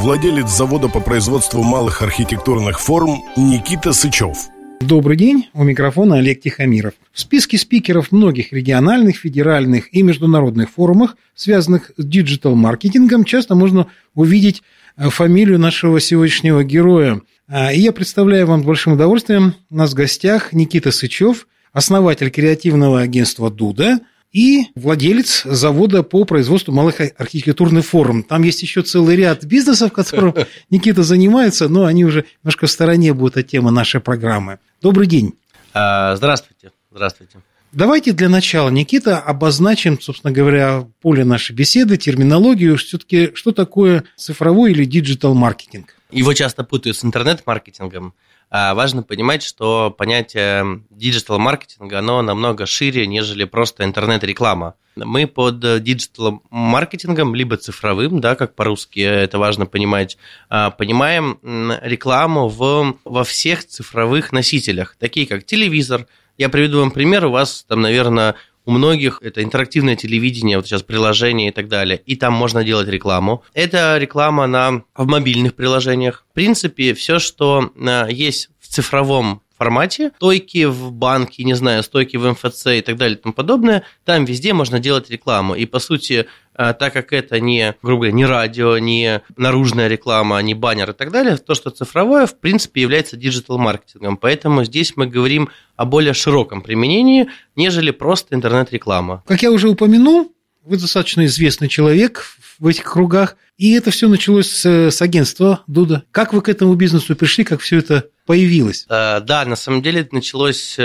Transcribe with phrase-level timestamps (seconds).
[0.00, 4.48] владелец завода по производству малых архитектурных форм Никита Сычев.
[4.80, 6.94] Добрый день, у микрофона Олег Тихомиров.
[7.12, 14.62] В списке спикеров многих региональных, федеральных и международных форумах, связанных с диджитал-маркетингом, часто можно увидеть
[14.96, 17.20] э, фамилию нашего сегодняшнего героя.
[17.46, 22.30] А, и я представляю вам с большим удовольствием, у нас в гостях Никита Сычев, основатель
[22.30, 24.00] креативного агентства «Дуда»,
[24.32, 28.22] и владелец завода по производству малых архитектурных форм.
[28.22, 30.34] Там есть еще целый ряд бизнесов, которым
[30.70, 34.58] Никита занимается, но они уже немножко в стороне будут от темы нашей программы.
[34.80, 35.34] Добрый день.
[35.74, 36.72] А, здравствуйте.
[36.90, 37.38] Здравствуйте.
[37.72, 42.76] Давайте для начала, Никита, обозначим, собственно говоря, поле нашей беседы, терминологию.
[42.76, 45.94] Все-таки что такое цифровой или digital-маркетинг?
[46.10, 48.14] Его часто путают с интернет-маркетингом.
[48.50, 54.74] А важно понимать, что понятие digital-маркетинга, оно намного шире, нежели просто интернет-реклама.
[54.96, 61.38] Мы под digital-маркетингом, либо цифровым, да, как по-русски это важно понимать, а, понимаем
[61.82, 66.06] рекламу в, во всех цифровых носителях, такие как телевизор.
[66.36, 70.82] Я приведу вам пример, у вас там, наверное, у многих это интерактивное телевидение, вот сейчас
[70.82, 73.42] приложения и так далее, и там можно делать рекламу.
[73.54, 76.24] Это реклама на, в мобильных приложениях.
[76.30, 82.16] В принципе, все, что э, есть в цифровом формате, стойки в банке, не знаю, стойки
[82.16, 85.54] в МФЦ и так далее и тому подобное, там везде можно делать рекламу.
[85.54, 90.40] И, по сути, э, так как это не, грубо говоря, не радио, не наружная реклама,
[90.40, 94.16] не баннер и так далее, то, что цифровое, в принципе, является диджитал-маркетингом.
[94.16, 99.22] Поэтому здесь мы говорим о более широком применении, нежели просто интернет-реклама.
[99.26, 100.32] Как я уже упомянул,
[100.64, 106.04] вы достаточно известный человек в этих кругах, и это все началось с, с агентства Дуда.
[106.10, 108.86] Как вы к этому бизнесу пришли, как все это появилось?
[108.88, 110.78] Э, да, на самом деле это началось 12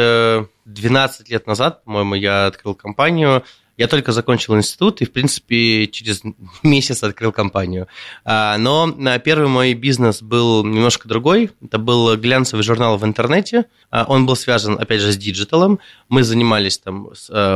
[1.30, 3.44] э, лет назад, по-моему, я открыл компанию
[3.78, 6.22] я только закончил институт и, в принципе, через
[6.64, 7.88] месяц открыл компанию.
[8.24, 8.94] А, но
[9.24, 11.52] первый мой бизнес был немножко другой.
[11.64, 13.66] Это был глянцевый журнал в интернете.
[13.90, 15.80] А, он был связан, опять же, с digital ом.
[16.10, 17.10] Мы занимались там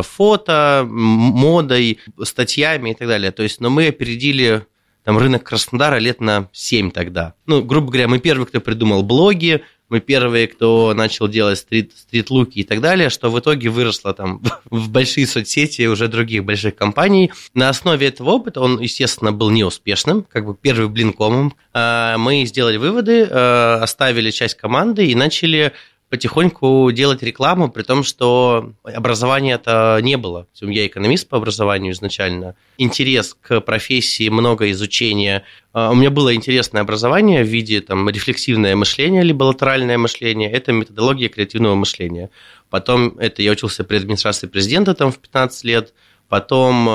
[0.04, 3.32] фото, модой, статьями и так далее.
[3.32, 4.66] То есть, но мы опередили
[5.04, 7.34] там рынок Краснодара лет на 7 тогда.
[7.46, 12.60] Ну, грубо говоря, мы первые, кто придумал блоги, мы первые, кто начал делать стрит, стрит-луки
[12.60, 17.32] и так далее, что в итоге выросло там в большие соцсети уже других больших компаний.
[17.54, 21.56] На основе этого опыта он, естественно, был неуспешным, как бы первый блин комом.
[21.74, 25.74] А, мы сделали выводы, а, оставили часть команды и начали
[26.10, 30.48] потихоньку делать рекламу, при том, что образования это не было.
[30.60, 32.56] Я экономист по образованию изначально.
[32.78, 35.44] Интерес к профессии, много изучения.
[35.72, 40.52] А, у меня было интересное образование в виде там, рефлексивное мышление, либо латеральное мышление.
[40.52, 42.32] Это методология креативного мышления.
[42.70, 45.94] Потом это я учился при администрации президента там, в 15 лет–
[46.30, 46.86] Потом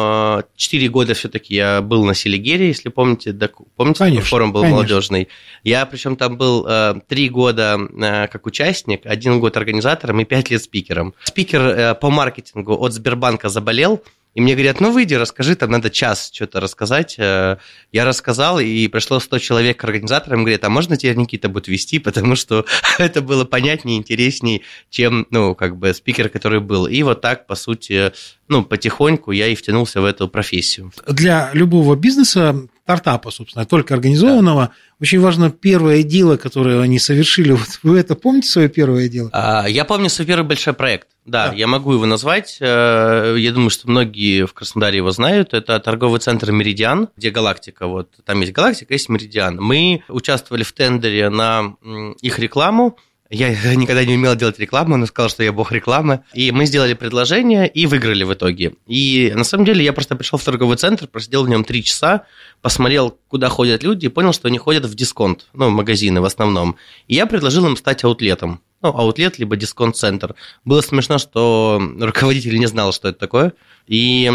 [0.57, 4.61] 4 э, года все-таки я был на Селигере, если помните, да, помните, конечно, форум был
[4.61, 4.77] конечно.
[4.77, 5.29] молодежный.
[5.65, 10.51] Я причем там был 3 э, года э, как участник, один год организатором и 5
[10.51, 11.15] лет спикером.
[11.25, 14.03] Спикер по маркетингу от Сбербанка заболел,
[14.35, 17.17] и мне говорят, ну выйди, расскажи, там надо час что-то рассказать.
[17.19, 17.59] Я
[17.93, 22.35] рассказал, и пришло 100 человек к организаторам, говорят, а можно тебя Никита будет вести, потому
[22.35, 22.67] что
[22.99, 26.87] это было понятнее, интереснее, чем, ну, как бы спикер, который был.
[26.87, 28.13] И вот так, по сути,
[28.49, 30.93] ну, потихоньку я и втянулся в эту профессию.
[31.07, 34.73] Для любого бизнеса, стартапа, собственно, только организованного, да.
[35.01, 37.53] очень важно первое дело, которое они совершили.
[37.65, 39.31] Вот вы это помните, свое первое дело?
[39.33, 41.09] А, я помню свой первый большой проект.
[41.25, 42.59] Да, да, я могу его назвать.
[42.61, 45.55] Э, я думаю, что многие в Краснодаре его знают.
[45.55, 47.87] Это торговый центр «Меридиан», где галактика.
[47.87, 49.57] Вот там есть галактика, есть «Меридиан».
[49.61, 51.77] Мы участвовали в тендере на
[52.21, 52.99] их рекламу.
[53.31, 56.21] Я никогда не умел делать рекламу, но сказал, что я бог рекламы.
[56.35, 58.75] И мы сделали предложение и выиграли в итоге.
[58.87, 62.27] И на самом деле я просто пришел в торговый центр, просидел в нем три часа,
[62.61, 66.25] посмотрел, куда ходят люди, и понял, что они ходят в дисконт, ну, в магазины в
[66.25, 66.77] основном.
[67.09, 68.61] И я предложил им стать аутлетом.
[68.85, 70.35] Ну, аутлет, либо дисконт-центр.
[70.67, 73.55] Было смешно, что руководитель не знал, что это такое.
[73.87, 74.31] И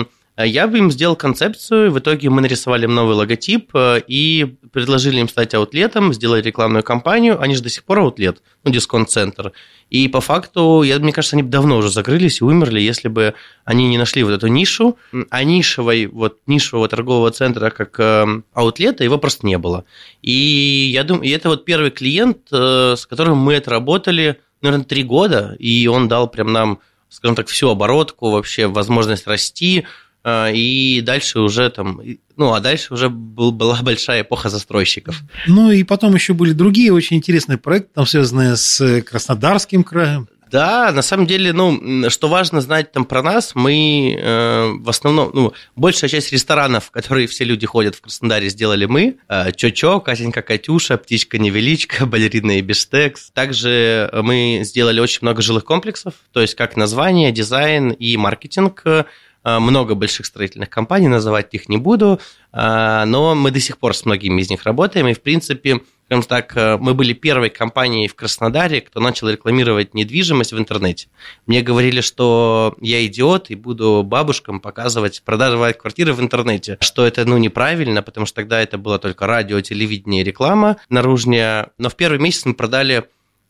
[0.46, 5.28] Я бы им сделал концепцию, в итоге мы нарисовали им новый логотип и предложили им
[5.28, 9.52] стать аутлетом, сделали рекламную кампанию, они же до сих пор аутлет, ну, дисконт-центр.
[9.90, 13.34] И по факту, я, мне кажется, они бы давно уже закрылись и умерли, если бы
[13.66, 14.98] они не нашли вот эту нишу.
[15.30, 19.86] А нишевой, вот нишевого торгового центра, как э, аутлета, его просто не было.
[20.22, 25.04] И я думаю, и это вот первый клиент, э, с которым мы отработали, наверное, три
[25.04, 29.86] года, и он дал прям нам, скажем так, всю оборотку, вообще возможность расти, э,
[30.26, 32.02] и дальше уже там,
[32.36, 35.22] ну, а дальше уже был, была большая эпоха застройщиков.
[35.48, 40.28] Ну, и потом еще были другие очень интересные проекты, там связанные с Краснодарским краем.
[40.52, 45.30] Да, на самом деле, ну, что важно знать там про нас, мы э, в основном,
[45.34, 49.18] ну, большая часть ресторанов, в которые все люди ходят в Краснодаре, сделали мы.
[49.28, 53.30] Э, Чо-Чо, Катенька Катюша, Птичка Невеличка, Балерина и Биштекс.
[53.32, 59.04] Также мы сделали очень много жилых комплексов, то есть как название, дизайн и маркетинг э,
[59.44, 62.20] много больших строительных компаний, называть их не буду,
[62.52, 66.24] э, но мы до сих пор с многими из них работаем, и, в принципе, скажем
[66.24, 71.08] так, э, мы были первой компанией в Краснодаре, кто начал рекламировать недвижимость в интернете.
[71.46, 77.26] Мне говорили, что я идиот и буду бабушкам показывать, продавать квартиры в интернете, что это,
[77.26, 81.70] ну, неправильно, потому что тогда это было только радио, телевидение, реклама наружная.
[81.78, 83.06] Но в первый месяц мы продали,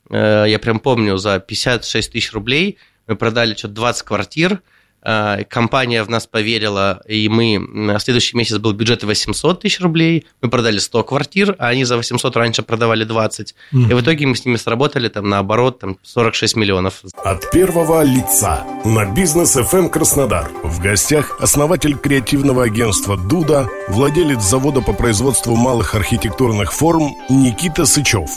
[0.10, 2.78] э, я прям помню, за 56 тысяч рублей
[3.08, 4.60] мы продали что-то 20 квартир, Э,
[5.02, 10.50] компания в нас поверила, и мы, на следующий месяц был бюджет 800 тысяч рублей, мы
[10.50, 13.56] продали 100 квартир, а они за 800 раньше продавали 20.
[13.74, 13.92] Mm-hmm.
[13.92, 17.02] И в итоге мы с ними сработали там наоборот там 46 миллионов.
[17.24, 20.50] От первого лица на бизнес FM эм Краснодар.
[20.64, 28.30] В гостях основатель креативного агентства «Дуда», владелец завода по производству малых архитектурных форм Никита Сычев.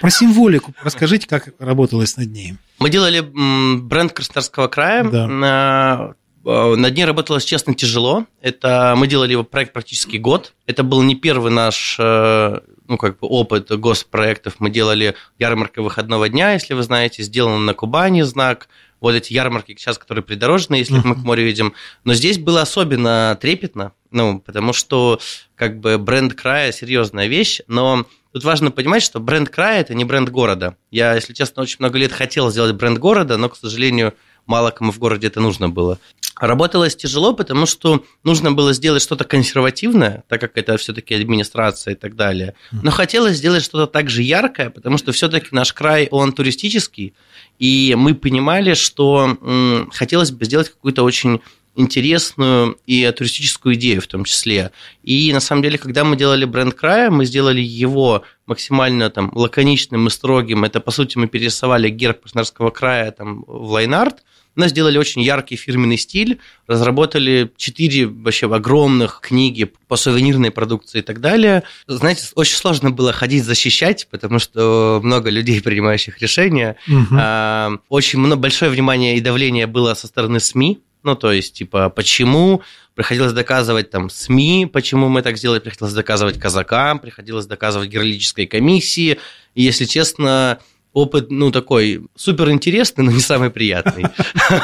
[0.00, 2.54] Про символику расскажите, как работалось над ней.
[2.78, 5.04] Мы делали бренд Краснодарского края.
[5.04, 6.14] Да.
[6.48, 8.24] Э, над ней работалось, честно, тяжело.
[8.40, 10.54] Это мы делали его проект практически год.
[10.66, 14.54] Это был не первый наш э, ну, как бы опыт госпроектов.
[14.58, 18.68] Мы делали ярмарка выходного дня, если вы знаете, сделан на Кубани знак.
[19.00, 21.06] Вот эти ярмарки сейчас, которые придорожные, если uh-huh.
[21.06, 21.74] мы к морю видим.
[22.04, 25.20] Но здесь было особенно трепетно, ну, потому что
[25.54, 30.04] как бы бренд края серьезная вещь, но Тут важно понимать, что бренд края– это не
[30.04, 30.76] бренд города.
[30.90, 34.14] Я, если честно, очень много лет хотел сделать бренд города, но, к сожалению,
[34.46, 35.98] мало кому в городе это нужно было.
[36.40, 41.96] Работалось тяжело, потому что нужно было сделать что-то консервативное, так как это все-таки администрация и
[41.96, 42.54] так далее.
[42.70, 47.14] Но хотелось сделать что-то также яркое, потому что все-таки наш край, он туристический,
[47.58, 51.40] и мы понимали, что м, хотелось бы сделать какую-то очень
[51.78, 54.72] интересную и туристическую идею в том числе.
[55.04, 60.08] И на самом деле, когда мы делали бренд края, мы сделали его максимально там лаконичным
[60.08, 60.64] и строгим.
[60.64, 64.24] Это, по сути, мы перерисовали герб Краснодарского края там, в лайнарт,
[64.56, 71.02] но сделали очень яркий фирменный стиль, разработали четыре вообще огромных книги по сувенирной продукции и
[71.02, 71.62] так далее.
[71.86, 76.74] Знаете, очень сложно было ходить защищать, потому что много людей, принимающих решения.
[76.88, 77.78] Угу.
[77.88, 82.62] Очень много, большое внимание и давление было со стороны СМИ, ну, то есть, типа, почему
[82.94, 89.18] приходилось доказывать там СМИ, почему мы так сделали, приходилось доказывать казакам, приходилось доказывать героической комиссии.
[89.54, 90.58] И, если честно,
[90.92, 94.06] опыт, ну, такой супер интересный, но не самый приятный.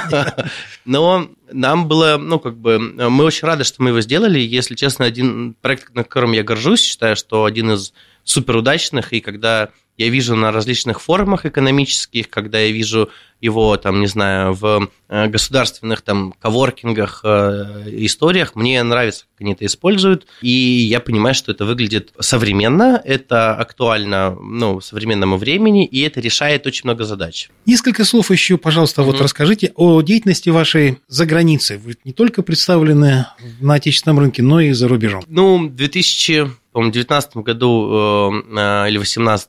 [0.85, 4.39] Но нам было, ну, как бы, мы очень рады, что мы его сделали.
[4.39, 7.93] Если честно, один проект, на котором я горжусь, считаю, что один из
[8.25, 13.11] супер удачных, и когда я вижу на различных форумах экономических, когда я вижу
[13.44, 19.52] его, там, не знаю, в э, государственных там коворкингах, э, историях, мне нравится, как они
[19.52, 26.01] это используют, и я понимаю, что это выглядит современно, это актуально ну, современному времени, и
[26.01, 27.51] это решает очень много задач.
[27.67, 29.05] Несколько слов еще, пожалуйста, mm-hmm.
[29.05, 31.77] вот расскажите о деятельности вашей за границей.
[31.77, 33.27] Вы не только представлены
[33.60, 35.22] на отечественном рынке, но и за рубежом.
[35.29, 39.48] Ну, 2000 по-моему, в 2019 году э, или 2018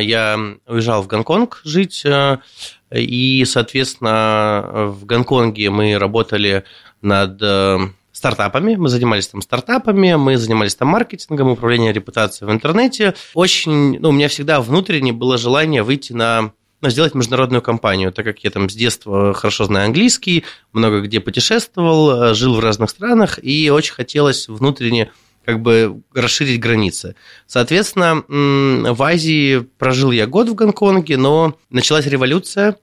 [0.00, 2.04] я уезжал в Гонконг жить,
[2.98, 6.64] и, соответственно, в Гонконге мы работали
[7.02, 7.78] над э,
[8.12, 13.14] стартапами, мы занимались там стартапами, мы занимались там маркетингом, управлением репутацией в интернете.
[13.34, 18.24] Очень, ну, у меня всегда внутренне было желание выйти на ну, сделать международную компанию, так
[18.24, 22.90] как я там с детства хорошо знаю английский, много где путешествовал, э, жил в разных
[22.90, 25.10] странах, и очень хотелось внутренне
[25.44, 27.14] как бы расширить границы.
[27.46, 32.76] Соответственно, в Азии прожил я год в Гонконге, но началась революция,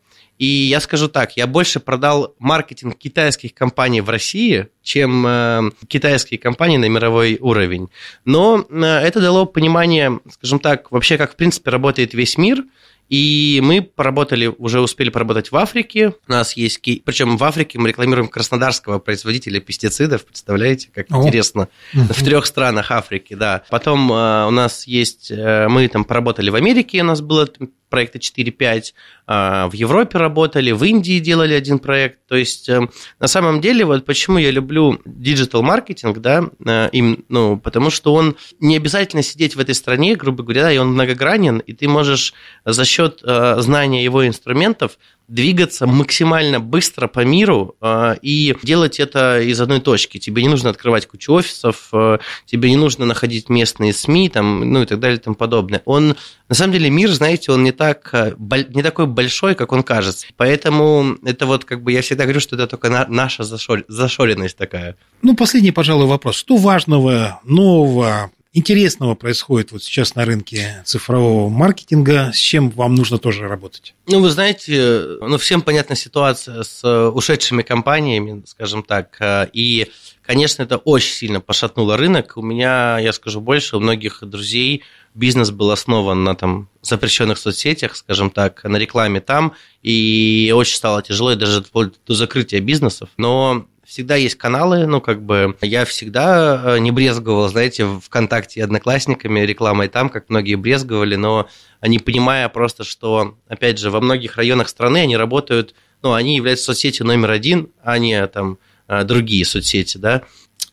[0.43, 6.37] и я скажу так, я больше продал маркетинг китайских компаний в России, чем э, китайские
[6.37, 7.87] компании на мировой уровень.
[8.25, 12.65] Но э, это дало понимание, скажем так, вообще как в принципе работает весь мир–
[13.09, 16.13] И мы поработали, уже успели поработать в Африке.
[16.27, 21.21] У нас есть, причем в Африке мы рекламируем краснодарского производителя пестицидов, представляете, как О.
[21.27, 21.67] интересно.
[21.93, 23.63] В трех странах Африки, да.
[23.69, 27.47] Потом у нас есть, мы там поработали в Америке, у нас было
[27.93, 28.95] проекта 4-5,
[29.27, 32.25] а, в Европе работали, в Индии делали один проект.
[32.27, 32.81] То есть, э,
[33.19, 38.35] на самом деле, вот почему я люблю digital-маркетинг, да, э, им, ну, потому что он
[38.59, 42.33] не обязательно сидеть в этой стране, грубо говоря, и он многогранен, и ты можешь
[42.65, 44.97] за счет э, знания его инструментов
[45.33, 50.19] двигаться максимально быстро по миру э, и делать это из одной точки.
[50.19, 54.83] Тебе не нужно открывать кучу офисов, э, тебе не нужно находить местные СМИ, там, ну
[54.83, 55.81] и так далее и тому подобное.
[55.85, 56.15] Он,
[56.49, 58.35] на самом деле, мир, знаете, он не, так, э,
[58.69, 60.27] не такой большой, как он кажется.
[60.37, 64.97] Поэтому это вот как бы я всегда говорю, что это только наша зашоренность такая.
[65.23, 66.35] Ну, последний, пожалуй, вопрос.
[66.35, 73.17] Что важного, нового интересного происходит вот сейчас на рынке цифрового маркетинга, с чем вам нужно
[73.17, 73.95] тоже работать?
[74.07, 79.17] Ну, вы знаете, ну, всем понятна ситуация с ушедшими компаниями, скажем так,
[79.53, 79.87] и,
[80.21, 82.37] конечно, это очень сильно пошатнуло рынок.
[82.37, 84.83] У меня, я скажу больше, у многих друзей
[85.15, 91.01] бизнес был основан на там запрещенных соцсетях, скажем так, на рекламе там, и очень стало
[91.01, 93.09] тяжело, и даже до закрытия бизнесов.
[93.17, 98.63] Но всегда есть каналы, ну, как бы, я всегда э, не брезговал, знаете, ВКонтакте и
[98.63, 101.47] Одноклассниками, рекламой там, как многие брезговали, но
[101.79, 106.65] не понимая просто, что, опять же, во многих районах страны они работают, ну, они являются
[106.65, 108.57] соцсетью номер один, а не там
[108.87, 110.23] э, другие соцсети, да,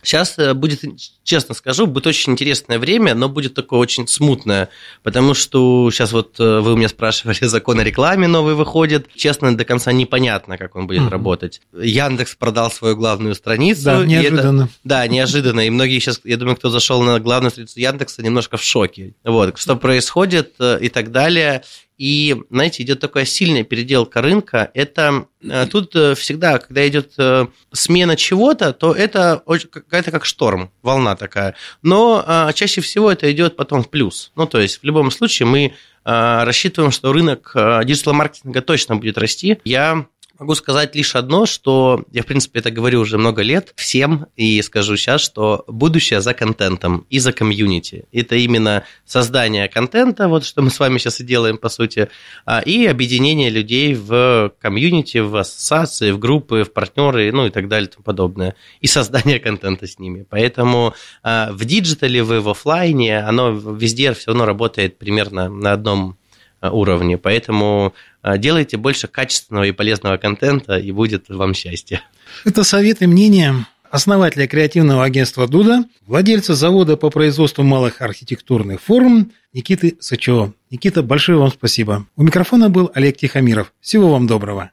[0.03, 0.81] Сейчас э, будет,
[1.25, 4.71] честно скажу, будет очень интересное время, но будет такое очень смутное,
[5.03, 9.09] потому что сейчас вот э, вы у меня спрашивали, закон о рекламе новый выходит.
[9.15, 11.09] Честно, до конца непонятно, как он будет mm-hmm.
[11.11, 11.61] работать.
[11.73, 13.85] Яндекс продал свою главную страницу.
[13.85, 14.63] Да, неожиданно.
[14.63, 15.61] Это, да, неожиданно.
[15.61, 19.15] И многие сейчас, я думаю, кто зашел на главную страницу Яндекса, немножко в шоке.
[19.25, 21.63] Вот, что происходит э, и так далее.
[22.01, 24.71] И, знаете, идет такая сильная переделка рынка.
[24.73, 30.71] Это э, тут э, всегда, когда идет э, смена чего-то, то это какая-то как шторм,
[30.81, 31.57] волна такая.
[31.83, 34.33] Но чаще всего это идет потом в плюс.
[34.35, 39.59] Ну, то есть, в любом случае, мы рассчитываем, что рынок digital-маркетинга точно будет расти.
[39.65, 40.07] Я
[40.41, 44.63] Могу сказать лишь одно, что я, в принципе, это говорю уже много лет всем, и
[44.63, 48.07] скажу сейчас, что будущее за контентом и за комьюнити.
[48.11, 52.09] Это именно создание контента, вот что мы с вами сейчас и делаем, по сути,
[52.47, 57.69] а, и объединение людей в комьюнити, в ассоциации, в группы, в партнеры, ну и так
[57.69, 58.55] далее и тому подобное.
[58.81, 60.25] И создание контента с ними.
[60.27, 66.17] Поэтому а, в digital е, в офлайне, оно везде все равно работает примерно на одном
[66.63, 67.17] уровне.
[67.17, 72.03] Поэтому а, делайте больше качественного и полезного контента, и будет вам счастье.
[72.45, 79.33] Это совет и мнение основателя креативного агентства «Дуда», владельца завода по производству малых архитектурных форм
[79.53, 80.53] Никиты Сычева.
[80.71, 82.07] Никита, большое вам спасибо.
[82.17, 83.73] У микрофона был Олег Тихомиров.
[83.81, 84.71] Всего вам доброго.